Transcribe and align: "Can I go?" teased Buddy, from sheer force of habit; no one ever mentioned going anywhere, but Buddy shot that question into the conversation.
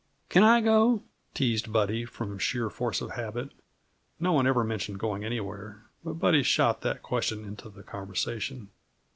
"Can 0.29 0.41
I 0.41 0.61
go?" 0.61 1.03
teased 1.35 1.71
Buddy, 1.71 2.05
from 2.05 2.39
sheer 2.39 2.71
force 2.71 3.01
of 3.01 3.11
habit; 3.11 3.51
no 4.19 4.31
one 4.33 4.47
ever 4.47 4.63
mentioned 4.63 4.97
going 4.97 5.23
anywhere, 5.23 5.83
but 6.03 6.13
Buddy 6.13 6.41
shot 6.41 6.81
that 6.81 7.03
question 7.03 7.45
into 7.45 7.69
the 7.69 7.83
conversation. 7.83 8.69